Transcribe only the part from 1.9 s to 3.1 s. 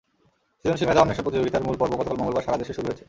গতকাল মঙ্গলবার সারা দেশে শুরু হয়েছে।